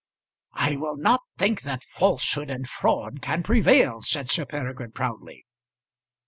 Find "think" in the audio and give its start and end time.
1.37-1.61